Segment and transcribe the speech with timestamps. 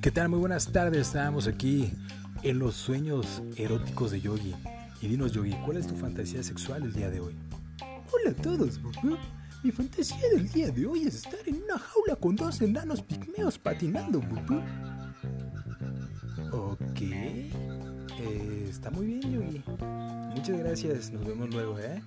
[0.00, 0.28] ¿Qué tal?
[0.30, 1.08] Muy buenas tardes.
[1.08, 1.92] Estamos aquí
[2.42, 4.54] en los sueños eróticos de Yogi.
[5.02, 7.36] Y dinos, Yogi, ¿cuál es tu fantasía sexual el día de hoy?
[7.80, 9.18] Hola a todos, papá.
[9.62, 13.58] Mi fantasía del día de hoy es estar en una jaula con dos enanos pigmeos
[13.58, 15.14] patinando, papá.
[16.52, 17.00] Ok.
[17.00, 19.62] Eh, está muy bien, Yogi.
[20.34, 21.10] Muchas gracias.
[21.10, 22.02] Nos vemos luego, ¿eh?